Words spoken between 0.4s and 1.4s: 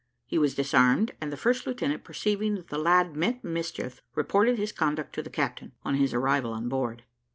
disarmed, and the